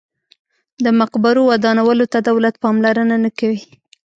د 0.83 0.85
مقبرو 0.99 1.41
ودانولو 1.51 2.05
ته 2.13 2.19
دولت 2.29 2.55
پاملرنه 2.63 3.15
نه 3.23 3.31
کوي. 3.39 3.61